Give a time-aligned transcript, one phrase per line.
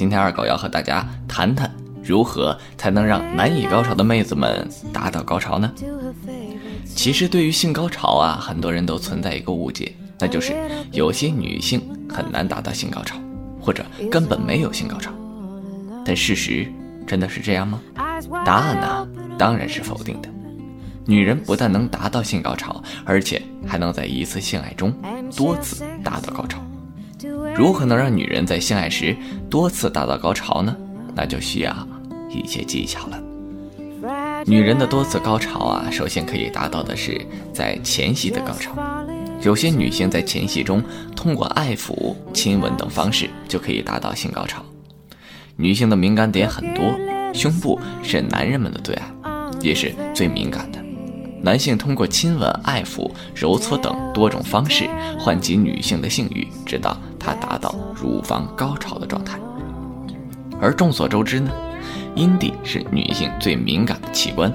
[0.00, 1.70] 今天二狗要和大家谈谈，
[2.02, 5.70] 如何才能让难以高潮的妹子们达到高潮呢？
[6.86, 10.54] 其实对于性高潮啊，很多人都存在一个误解，那就是
[10.92, 13.16] 有些女性很难达到性高潮，
[13.60, 15.12] 或者根本没有性高潮。
[16.02, 16.66] 但事实
[17.06, 17.78] 真的是这样吗？
[18.42, 19.06] 答案呢，
[19.38, 20.30] 当然是否定的。
[21.04, 24.94] 女人不但能达到性高潮，而且还能在一次性爱中
[25.36, 26.58] 多次达到高潮。
[27.54, 29.16] 如何能让女人在性爱时
[29.48, 30.76] 多次达到高潮呢？
[31.14, 31.88] 那就需要
[32.28, 33.22] 一些技巧了。
[34.46, 37.20] 女人的多次高潮啊，首先可以达到的是
[37.52, 38.74] 在前戏的高潮。
[39.42, 40.82] 有些女性在前戏中
[41.14, 44.64] 通过爱抚、亲吻等方式就可以达到性高潮。
[45.56, 46.84] 女性的敏感点很多，
[47.34, 49.04] 胸部是男人们的最爱，
[49.60, 50.79] 也是最敏感的。
[51.42, 59.38] 男性通过亲吻、爱抚、揉搓等多种方式唤起女性的性欲，直到她达到乳房高潮的状态。
[60.60, 61.50] 而众所周知呢，
[62.14, 64.52] 阴蒂是女性最敏感的器官，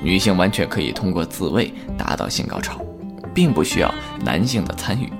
[0.00, 2.80] 女性完全可以通过自慰达到性高潮，
[3.34, 3.92] 并不需要
[4.24, 5.12] 男性的参与。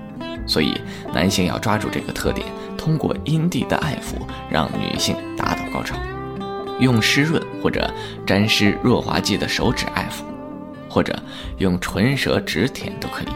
[0.46, 0.80] 所以，
[1.12, 2.46] 男性要抓住这个特点，
[2.78, 5.96] 通过阴蒂的爱抚让女性达到高潮，
[6.78, 7.92] 用湿润或者
[8.24, 10.31] 沾湿润滑剂的手指爱抚。
[10.92, 11.18] 或者
[11.56, 13.28] 用唇舌指舔都可以，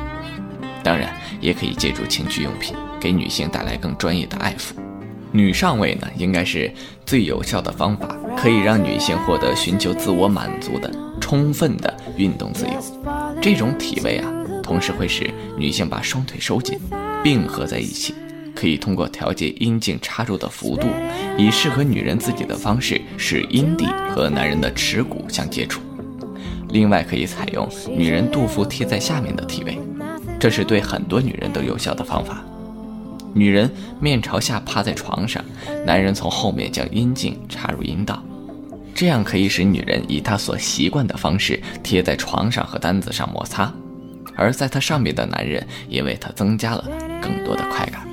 [0.85, 4.75] 当然也可以借助情趣用品给女性带来更专业的爱抚。
[5.33, 6.71] 女上位呢，应该是
[7.07, 12.73] 最有效的方法，可以让女性获得寻求自我满足的充分的运动自由。
[13.41, 14.31] 这种体位啊，
[14.63, 16.79] 同时会使女性把双腿收紧，
[17.25, 18.15] 并合在一起，
[18.55, 20.89] 可以通过调节阴茎插入的幅度，
[21.39, 25.81] 以适合女人自己的方式，使阴蒂和男人的耻骨相接触。
[26.77, 29.79] 另外，可以采用女人肚腹贴在下面的体位，
[30.39, 32.45] 这是对很多女人都有效的方法。
[33.33, 35.43] 女人面朝下趴在床上，
[35.87, 38.23] 男人从后面将阴茎插入阴道，
[38.95, 43.73] 这样可以使女人以她所习惯的方式贴在床上和单子上摩擦，
[44.35, 46.85] 而在她上面的男人也为她增加了
[47.23, 48.07] 更多的快感。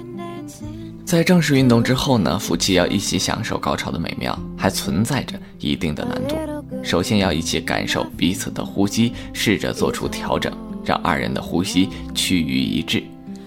[1.03, 6.37] 在正式运动之后呢，夫妻要一起享受高潮的美妙，还存在着一定的难度。
[6.83, 10.51] 首先要一起感受彼此的呼吸，试着做出调整，
[10.85, 13.01] 让二人的呼吸趋于一致，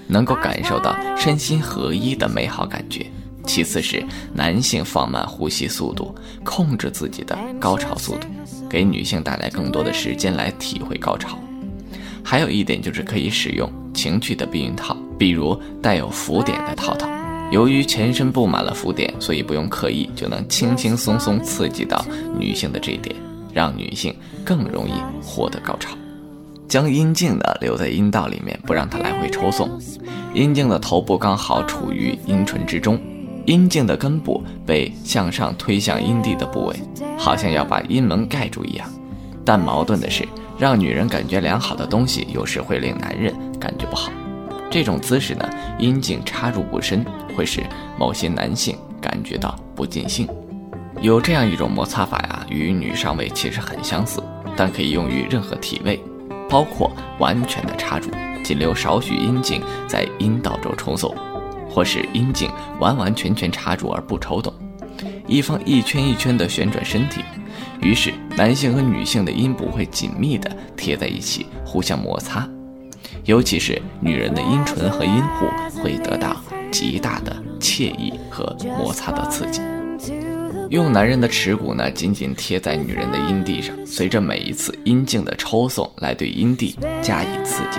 [0.08, 3.06] 能够感受到身心合一的美好感觉。
[3.44, 4.04] 其次是
[4.34, 8.26] 男性放慢呼吸速度，控制自己的高潮速度，
[8.68, 11.38] 给女性带来更多的时间来体会高潮。
[12.24, 17.15] 还有一点就是可以使用情趣的避孕套，比如带有浮点的套套。
[17.50, 22.04] 由于全身布满了浮点，所以不用刻意就能轻轻松松刺激到
[22.38, 23.14] 女性的这一点，
[23.52, 24.14] 让女性
[24.44, 24.92] 更容易
[25.22, 25.96] 获得高潮。
[26.68, 29.70] 将阴茎呢留在阴道里面，不让它来回抽送。
[30.34, 33.00] 阴茎的头部刚好处于阴唇之中，
[33.46, 36.76] 阴茎的根部被向上推向阴蒂的部位，
[37.16, 38.88] 好像要把阴门盖住一样。
[39.44, 40.26] 但矛盾的是，
[40.58, 44.10] 让女人感觉良好的东西，有时会令男人感觉不好。
[44.70, 47.04] 这种姿势呢，阴茎插入不深，
[47.36, 47.62] 会使
[47.98, 50.28] 某些男性感觉到不尽兴。
[51.00, 54.22] 有这样一种摩擦法呀，与女上位其实很相似，
[54.56, 56.02] 但可以用于任何体位，
[56.48, 58.10] 包括完全的插入，
[58.42, 61.14] 仅留少许阴茎在阴道中抽送，
[61.70, 62.50] 或是阴茎
[62.80, 64.52] 完完全全插入而不抽动，
[65.26, 67.20] 一方一圈一圈的旋转身体，
[67.82, 72.48] 于是男性和女性的阴部会紧密的贴在一起，互相摩擦。
[73.24, 75.46] 尤其是女人的阴唇和阴户
[75.82, 76.36] 会得到
[76.70, 79.60] 极大的惬意和摩擦的刺激。
[80.70, 87.78] 用男人的耻骨呢，紧紧贴在女人的阴蒂上，随着每一次阴茎的抽送来对阴蒂加以刺激。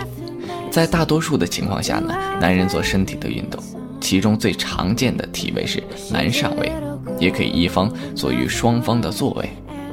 [0.71, 3.61] 在大多数的情况下呢，男人做身体的运动，
[3.99, 6.71] 其中最常见的体位是男上位，
[7.19, 9.49] 也可以一方做于双方的座位。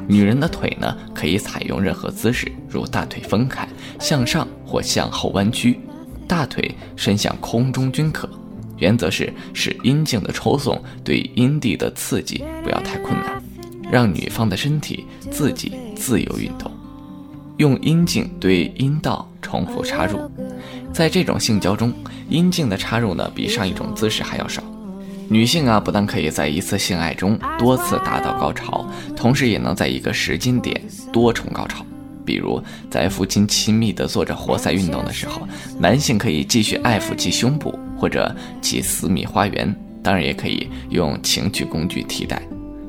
[0.07, 3.67] 女人的腿呢，可以采用任何姿势，如大腿分开、
[3.99, 5.79] 向上或向后弯曲，
[6.29, 8.29] 大腿伸向空中均可。
[8.77, 13.43] 原则是使阴茎的抽送对阴蒂的刺激不要太困难，
[13.91, 16.71] 让女方的身体自己自由运动。
[17.59, 20.19] 用阴茎对阴道重复插入，
[20.93, 21.95] 在这种性交中，
[22.29, 24.61] 阴茎的插入呢比上一种姿势还要少。
[25.29, 28.87] 女性啊，不但可以在一次性爱中多次达到高潮，
[29.17, 30.81] 同时也能在一个时间点
[31.13, 31.85] 多重高潮。
[32.25, 35.47] 比如在夫妻亲密的做着活塞运动的时候，
[35.79, 42.41] 男性可以继续爱抚其胸部或者其私密花园，当然也可以用情趣工具替代。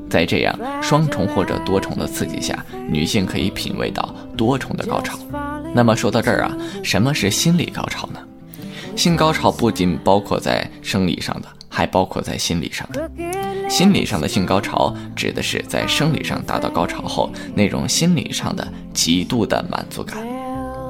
[0.08, 5.18] 在这样双重或者多重的刺激下，女性可以品味到多重的高潮。
[5.74, 8.20] 那么说到这儿啊，什么是心理高潮呢？
[8.94, 11.48] 性高潮不仅包括在生理上的。
[11.76, 13.10] 还包括在心理上的，
[13.68, 20.16] 心理上的性高潮指的是在生理上达到高潮后那种心理上的极度的满足感。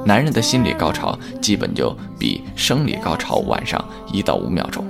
[0.04, 4.86] 男人的心理高潮基本就比生理高潮晚上一到五秒钟。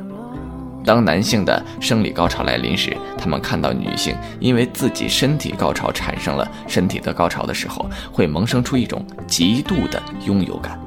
[0.85, 10.79] 当男性的生理高潮来临时，他们看到女性因为自己身体高潮产生了身体的高潮的时候，会萌生出一种极度的拥有感，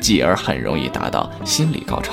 [0.00, 2.12] 继而很容易达到心理高潮。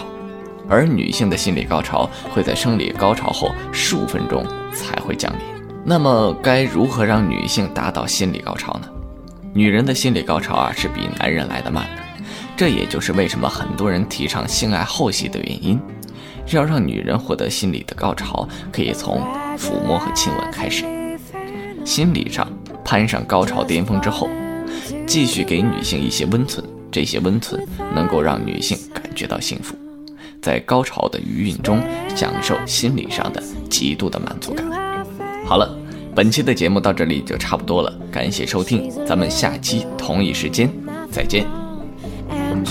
[0.69, 5.39] 而女性的心理高潮会在生理高潮后数分钟才会降临。
[5.85, 8.87] 那么该如何让女性达到心理高潮呢？
[9.53, 12.01] 女人的心理高潮啊是比男人来的慢的，
[12.55, 15.79] 这也就是为什么很多人提倡性爱后戏的原因。
[16.51, 19.21] 要让女人获得心理的高潮，可以从
[19.57, 20.85] 抚摸和亲吻开始。
[21.85, 22.47] 心理上
[22.83, 24.29] 攀上高潮巅峰之后，
[25.05, 29.75] 继续给女性一些温存，这些温存能够让女性感觉到幸福。
[30.43, 31.79] 在高潮的余韵中
[32.13, 34.65] 享受心理上的极度的满足感。
[35.45, 35.75] 好了，
[36.13, 40.69] 本期的节目到这里就差不多了，感谢收听，咱们下期同一时间
[41.09, 41.47] 再见。
[42.29, 42.65] And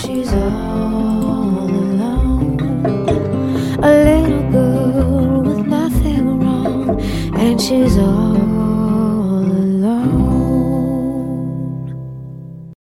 [7.59, 8.32] she's all.